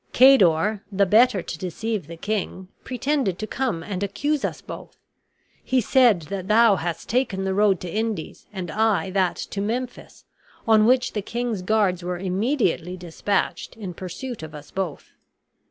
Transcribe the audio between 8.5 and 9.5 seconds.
and I that